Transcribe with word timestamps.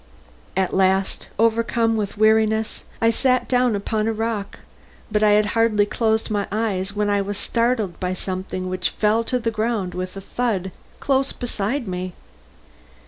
At 0.57 0.73
last, 0.73 1.27
overcome 1.37 1.95
with 1.95 2.17
weariness, 2.17 2.85
I 2.99 3.11
sat 3.11 3.47
down 3.47 3.75
upon 3.75 4.07
a 4.07 4.13
rock, 4.13 4.57
but 5.11 5.21
I 5.21 5.33
had 5.33 5.45
hardly 5.53 5.85
closed 5.85 6.31
my 6.31 6.47
eyes 6.51 6.95
when 6.95 7.07
I 7.07 7.21
was 7.21 7.37
startled 7.37 7.99
by 7.99 8.13
something 8.15 8.67
which 8.67 8.89
fell 8.89 9.23
to 9.25 9.37
the 9.37 9.51
ground 9.51 9.93
with 9.93 10.17
a 10.17 10.21
thud 10.21 10.71
close 10.99 11.31
beside 11.31 11.87
me. 11.87 12.13